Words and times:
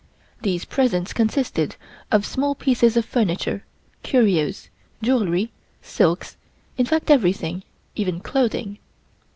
These 0.41 0.65
presents 0.65 1.13
consisted 1.13 1.75
of 2.11 2.25
small 2.25 2.55
pieces 2.55 2.97
of 2.97 3.05
furniture, 3.05 3.63
curios, 4.01 4.69
jewelry, 5.03 5.51
silks, 5.79 6.37
in 6.75 6.87
fact 6.87 7.11
everything 7.11 7.61
even 7.93 8.19
clothing. 8.19 8.79